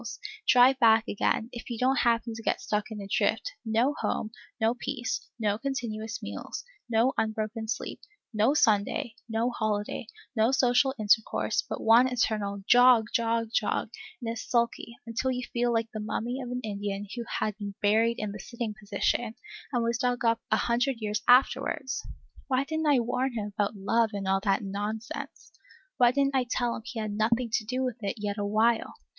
as 0.01 0.07
partes 0.17 0.17
equates,) 0.19 0.47
drive 0.51 0.79
back 0.79 1.07
again, 1.07 1.47
if 1.51 1.69
you 1.69 1.77
don't 1.77 1.99
happen 1.99 2.33
to 2.33 2.41
get 2.41 2.59
stuck 2.59 2.89
in 2.89 2.99
a 2.99 3.07
drift, 3.07 3.51
no 3.63 3.93
home, 4.01 4.31
no 4.59 4.73
peace, 4.73 5.27
no 5.39 5.59
continuous 5.59 6.23
meals, 6.23 6.63
no 6.89 7.13
unbroken 7.19 7.67
sleep, 7.67 7.99
no 8.33 8.55
Sunday, 8.55 9.13
no 9.29 9.51
holiday, 9.51 10.07
no 10.35 10.51
social 10.51 10.95
intercourse, 10.97 11.61
but 11.69 11.81
one 11.83 12.07
eternal 12.07 12.63
jog, 12.67 13.09
jog, 13.13 13.49
jog, 13.53 13.91
in 14.23 14.31
a 14.31 14.35
sulky, 14.35 14.95
until 15.05 15.29
you 15.29 15.43
feel 15.53 15.71
like 15.71 15.91
the 15.93 15.99
mummy 15.99 16.41
of 16.41 16.49
an 16.49 16.61
Indian 16.63 17.05
who 17.15 17.23
had 17.39 17.55
been 17.59 17.75
buried 17.79 18.17
in 18.17 18.31
the 18.31 18.39
sitting 18.39 18.73
posture, 18.73 19.35
and 19.71 19.83
was 19.83 19.99
dug 19.99 20.25
up 20.25 20.41
a 20.49 20.57
hundred 20.57 20.95
years 20.97 21.21
afterwards! 21.27 22.01
Why 22.47 22.63
did 22.63 22.79
n't 22.79 22.87
I 22.87 22.99
warn 23.01 23.33
him 23.35 23.53
about 23.53 23.75
love 23.75 24.09
and 24.13 24.27
all 24.27 24.39
that 24.45 24.63
nonsense? 24.63 25.51
Why 25.97 26.09
didn't 26.09 26.35
I 26.35 26.47
tell 26.49 26.75
him 26.75 26.81
he 26.85 26.99
had 26.99 27.11
nothing 27.13 27.51
to 27.53 27.63
do 27.65 27.83
with 27.83 27.97
it, 28.01 28.15
yet 28.17 28.39
awhile? 28.39 28.95